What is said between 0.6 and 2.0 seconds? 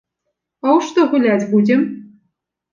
А ў што гуляць будзем?